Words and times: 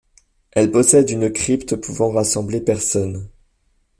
Elle 0.49 0.71
possède 0.71 1.11
une 1.11 1.29
crypte 1.31 1.75
pouvant 1.75 2.09
rassembler 2.09 2.59
personnes. 2.59 3.29